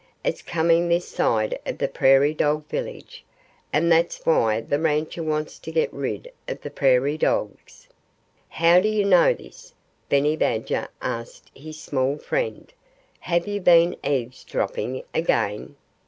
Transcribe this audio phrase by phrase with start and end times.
[0.23, 3.23] "It's coming this side of the Prairie Dog village.
[3.71, 7.87] And that's why the rancher wants to get rid of the Prairie Dogs."
[8.49, 9.75] "How do you know this?"
[10.09, 12.73] Benny Badger asked his small friend.
[13.19, 15.75] "Have you been eavesdropping again?"